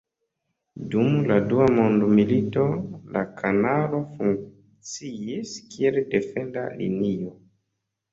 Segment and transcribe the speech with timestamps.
[0.93, 2.63] Dum la dua mondmilito
[3.17, 7.31] la kanalo funkciis kiel defenda linio.